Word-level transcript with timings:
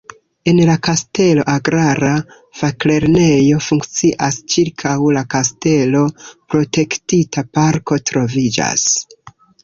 En 0.51 0.59
la 0.67 0.75
kastelo 0.85 1.41
agrara 1.55 2.13
faklernejo 2.61 3.59
funkcias, 3.65 4.39
ĉirkaŭ 4.53 4.93
la 5.17 5.23
kastelo 5.33 6.01
protektita 6.55 7.43
parko 7.59 7.99
troviĝas. 8.13 8.87